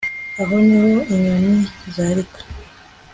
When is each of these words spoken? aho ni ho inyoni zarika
aho 0.41 0.55
ni 0.65 0.77
ho 0.83 0.91
inyoni 1.13 1.53
zarika 1.93 2.39